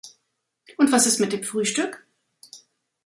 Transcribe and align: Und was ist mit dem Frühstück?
Und 0.77 0.91
was 0.91 1.05
ist 1.05 1.19
mit 1.19 1.31
dem 1.31 1.43
Frühstück? 1.43 2.07